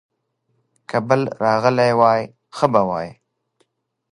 که 0.89 0.97
بل 1.07 1.21
راغلی 1.43 1.91
وای، 1.99 2.21
ښه 2.55 2.65
به 2.73 2.81
وای. 2.89 3.07